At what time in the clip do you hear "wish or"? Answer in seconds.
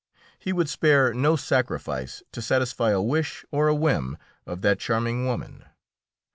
2.99-3.67